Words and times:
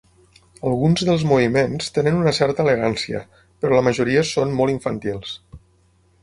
Alguns 0.69 1.01
dels 1.09 1.25
moviments 1.31 1.93
tenen 1.97 2.17
una 2.21 2.33
certa 2.37 2.65
elegància, 2.65 3.21
però 3.65 3.79
la 3.81 3.85
majoria 3.89 4.25
són 4.31 4.57
molt 4.63 4.75
infantils. 4.75 5.37